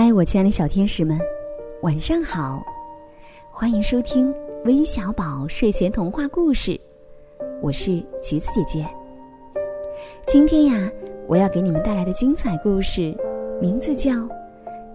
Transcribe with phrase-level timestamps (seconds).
[0.00, 1.18] 嗨，我亲爱的小天使们，
[1.82, 2.64] 晚上好！
[3.50, 4.32] 欢迎收听
[4.64, 6.80] 微小宝睡前童话故事，
[7.60, 8.86] 我是橘子姐姐。
[10.24, 10.88] 今天呀，
[11.26, 13.12] 我要给你们带来的精彩故事，
[13.60, 14.12] 名字叫《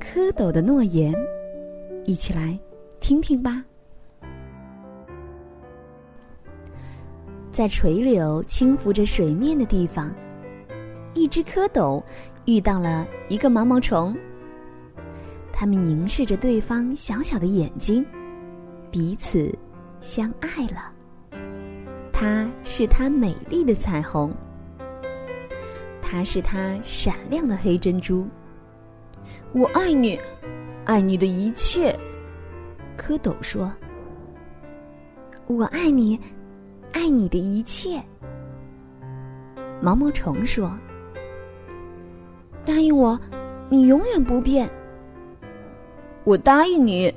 [0.00, 1.12] 蝌蚪的诺言》，
[2.06, 2.58] 一起来
[2.98, 3.62] 听听吧。
[7.52, 10.10] 在垂柳轻拂着水面的地方，
[11.12, 12.02] 一只蝌蚪
[12.46, 14.16] 遇到了一个毛毛虫。
[15.58, 18.04] 他们凝视着对方小小的眼睛，
[18.90, 19.50] 彼此
[20.02, 20.92] 相爱了。
[22.12, 24.30] 它是它美丽的彩虹，
[26.02, 28.28] 它是它闪亮的黑珍珠。
[29.54, 30.20] 我爱你，
[30.84, 31.98] 爱你的一切。
[32.98, 33.72] 蝌蚪说
[35.48, 36.20] ：“我爱你，
[36.92, 37.98] 爱你的一切。”
[39.80, 40.70] 毛毛虫说
[42.62, 43.18] ：“答应我，
[43.70, 44.68] 你永远不变。”
[46.26, 47.14] 我答应你。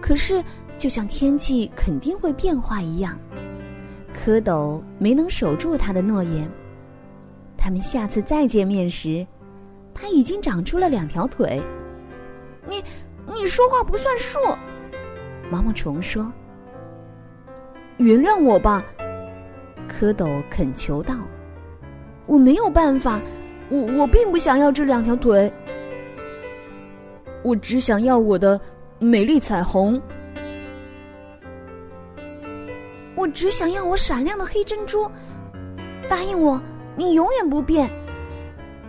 [0.00, 0.42] 可是，
[0.76, 3.16] 就像天气肯定会变化一样，
[4.12, 6.50] 蝌蚪没能守住他的诺言。
[7.56, 9.24] 他们下次再见面时，
[9.94, 11.62] 他已经长出了两条腿。
[12.68, 12.82] 你，
[13.32, 14.40] 你说话不算数。
[15.48, 16.30] 毛毛虫说
[17.98, 18.84] ：“原谅我吧。”
[19.88, 21.14] 蝌蚪恳求道
[22.26, 23.20] ：“我没有办法，
[23.68, 25.52] 我我并不想要这两条腿。”
[27.44, 28.58] 我只想要我的
[28.98, 30.00] 美丽彩虹，
[33.14, 35.06] 我只想要我闪亮的黑珍珠。
[36.08, 36.58] 答应我，
[36.96, 37.90] 你永远不变。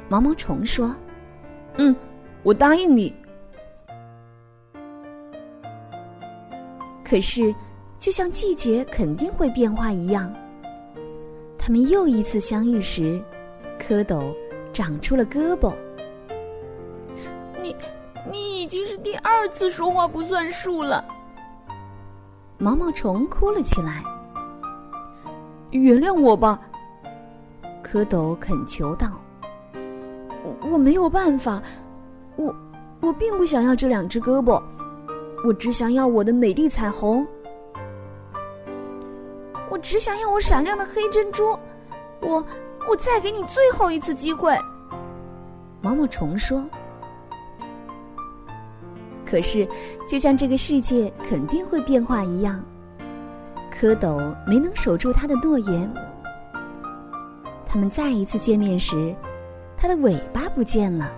[0.08, 0.96] 毛毛虫说
[1.78, 1.94] ：“嗯，
[2.44, 3.14] 我答应你。”
[7.04, 7.54] 可是，
[8.00, 10.34] 就像季节肯定会变化一样，
[11.58, 13.22] 他们又一次相遇时，
[13.78, 14.34] 蝌蚪
[14.72, 15.74] 长出了胳膊。
[17.62, 17.76] 你。
[18.32, 21.04] 你已经是第二次说话不算数了。
[22.58, 24.04] 毛毛虫哭了起来。
[25.72, 26.60] 原谅我吧，
[27.84, 29.08] 蝌蚪恳求道
[30.44, 31.62] ：“我我没有办法，
[32.38, 32.56] 我
[33.02, 34.62] 我并不想要这两只胳膊，
[35.46, 37.28] 我只想要我的美丽彩虹，
[39.70, 41.60] 我只想要我闪亮的黑珍珠，
[42.22, 42.46] 我
[42.88, 44.58] 我再给你最后一次机会。”
[45.82, 46.64] 毛毛虫说。
[49.26, 49.68] 可是，
[50.08, 52.64] 就像这个世界肯定会变化一样，
[53.72, 55.92] 蝌蚪没能守住他的诺言。
[57.66, 59.14] 他们再一次见面时，
[59.76, 61.12] 它的尾巴不见了。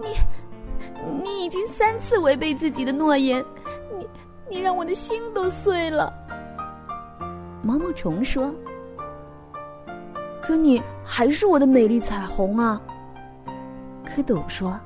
[0.00, 0.08] 你，
[1.22, 3.44] 你已经三次违背自己的诺言，
[3.96, 4.08] 你，
[4.48, 6.12] 你让我的心都碎了。
[7.62, 8.52] 毛毛虫说
[10.40, 12.80] ：“可你还是我的美丽彩虹啊。”
[14.04, 14.80] 蝌蚪说。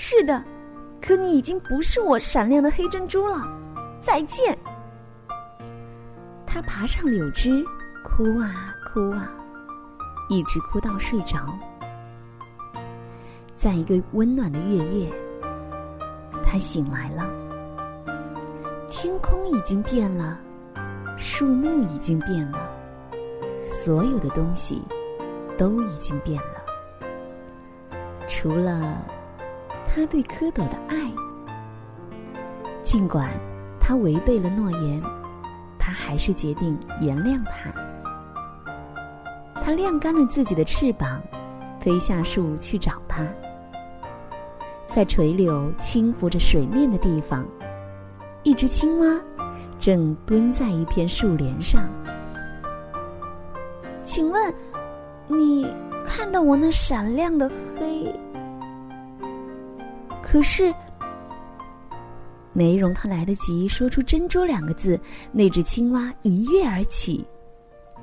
[0.00, 0.44] 是的，
[1.02, 3.44] 可你已经不是我闪亮的黑珍珠了。
[4.00, 4.56] 再见。
[6.46, 7.64] 他爬上柳枝，
[8.04, 9.28] 哭啊哭啊，
[10.28, 11.52] 一直哭到睡着。
[13.56, 15.12] 在一个温暖的月夜，
[16.44, 17.28] 他醒来了。
[18.86, 20.38] 天空已经变了，
[21.16, 22.70] 树木已经变了，
[23.60, 24.80] 所有的东西
[25.58, 27.98] 都已经变了，
[28.28, 29.17] 除了。
[29.88, 31.12] 他对蝌蚪的爱，
[32.82, 33.28] 尽管
[33.80, 35.02] 他违背了诺言，
[35.78, 37.72] 他还是决定原谅他。
[39.62, 41.20] 他晾干了自己的翅膀，
[41.80, 43.26] 飞下树去找他。
[44.86, 47.46] 在垂柳轻拂着水面的地方，
[48.42, 49.20] 一只青蛙
[49.78, 51.82] 正蹲在一片树帘上。
[54.02, 54.54] 请问，
[55.26, 55.74] 你
[56.04, 58.14] 看到我那闪亮的黑？
[60.30, 60.74] 可是，
[62.52, 65.00] 没容他来得及说出“珍珠”两个字，
[65.32, 67.26] 那只青蛙一跃而起，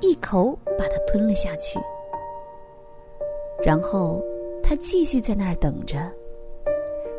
[0.01, 1.77] 一口把它吞了下去。
[3.63, 4.23] 然后，
[4.63, 6.11] 他继续在那儿等着，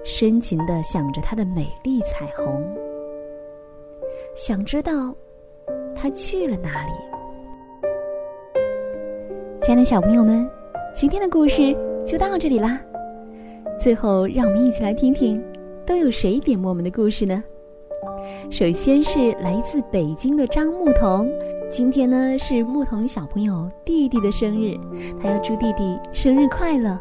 [0.05, 2.77] 深情的想着他的美丽彩虹，
[4.35, 5.15] 想知道
[5.95, 6.93] 他去了哪里。
[9.63, 10.51] 亲爱的小朋友们，
[10.97, 11.73] 今天的故事
[12.05, 12.81] 就到这里啦。
[13.87, 15.41] 最后，让我们一起来听听，
[15.87, 17.41] 都有谁点播我们的故事呢？
[18.51, 21.31] 首先是来自北京的张牧童，
[21.71, 24.77] 今天呢是牧童小朋友弟弟的生日，
[25.23, 26.99] 他要祝弟弟生日快乐。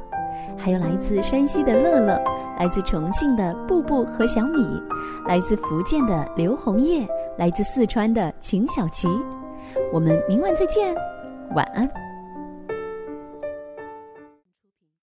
[0.56, 2.24] 还有来自山西的乐乐，
[2.60, 4.64] 来自重庆的布布和小米，
[5.28, 7.04] 来自福建的刘红叶，
[7.36, 9.08] 来自四川的秦小琪。
[9.92, 10.94] 我们明晚再见，
[11.56, 11.90] 晚安。